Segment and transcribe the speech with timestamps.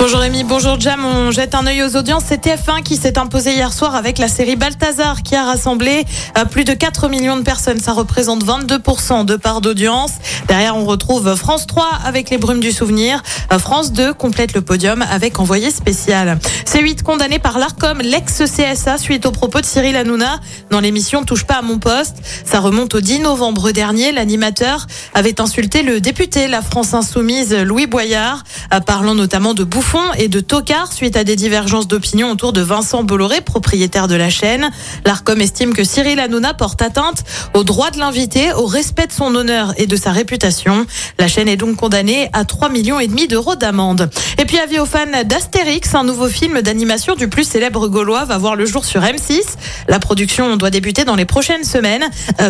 [0.00, 1.04] Bonjour Rémi, bonjour Jam.
[1.04, 2.22] On jette un œil aux audiences.
[2.28, 6.04] C'est TF1 qui s'est imposé hier soir avec la série Balthazar qui a rassemblé
[6.38, 7.80] euh, plus de 4 millions de personnes.
[7.80, 10.12] Ça représente 22% de part d'audience.
[10.46, 13.24] Derrière, on retrouve France 3 avec Les Brumes du Souvenir.
[13.52, 16.38] Euh, France 2 complète le podium avec Envoyé spécial.
[16.64, 20.38] C8 condamné par l'ARCOM, l'ex-CSA, suite aux propos de Cyril Hanouna
[20.70, 22.18] dans l'émission Touche pas à mon poste.
[22.44, 24.12] Ça remonte au 10 novembre dernier.
[24.12, 28.44] L'animateur avait insulté le député La France Insoumise, Louis Boyard,
[28.84, 33.02] parlant notamment de bouffon et de tocard suite à des divergences d'opinion autour de Vincent
[33.02, 34.70] Bolloré, propriétaire de la chaîne.
[35.04, 39.34] L'ARCOM estime que Cyril Hanouna porte atteinte au droit de l'invité, au respect de son
[39.34, 40.86] honneur et de sa réputation.
[41.18, 44.10] La chaîne est donc condamnée à 3 millions et demi d'euros d'amende.
[44.40, 48.38] Et puis avis aux fans d'Astérix, un nouveau film d'animation du plus célèbre gaulois va
[48.38, 49.40] voir le jour sur M6.
[49.88, 52.04] La production doit débuter dans les prochaines semaines.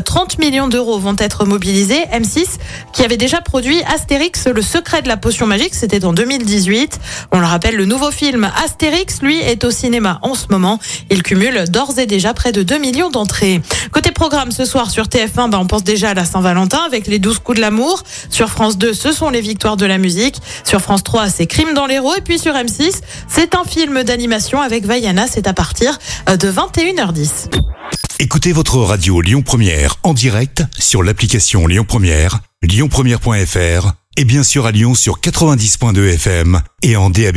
[0.04, 2.04] 30 euh, millions d'euros vont être mobilisés.
[2.12, 2.58] M6
[2.92, 7.00] qui avait déjà produit Astérix, le secret de la potion magique, c'était en 2018.
[7.32, 10.78] On le rappelle, le nouveau film Astérix, lui, est au cinéma en ce moment.
[11.08, 13.62] Il cumule d'ores et déjà près de 2 millions d'entrées.
[14.18, 17.38] Programme, ce soir sur TF1, bah, on pense déjà à la Saint-Valentin avec les 12
[17.38, 18.02] coups de l'amour.
[18.30, 20.40] Sur France 2, ce sont les victoires de la musique.
[20.64, 22.16] Sur France 3, c'est Crime dans l'héros.
[22.16, 25.28] Et puis sur M6, c'est un film d'animation avec Vaiana.
[25.28, 27.46] C'est à partir euh, de 21h10.
[28.18, 34.66] Écoutez votre radio Lyon Première en direct sur l'application Lyon Première, lyonpremière.fr et bien sûr
[34.66, 37.36] à Lyon sur 90.2 FM et en DAB+.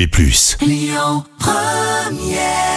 [0.62, 2.71] Lyon Première